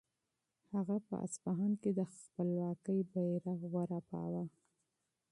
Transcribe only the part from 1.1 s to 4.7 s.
اصفهان کې د خپلواکۍ بیرغ رپاند کړ.